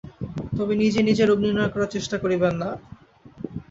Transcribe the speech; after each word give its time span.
তবে 0.57 0.73
নিজেই 0.75 1.07
নিজের 1.09 1.27
রোগ 1.27 1.39
নির্ণয় 1.41 1.71
করার 1.73 1.93
চেষ্টা 1.95 2.15
করবেন 2.23 2.53
না। 2.61 2.69